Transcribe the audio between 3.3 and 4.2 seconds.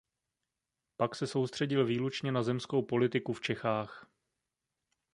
v Čechách.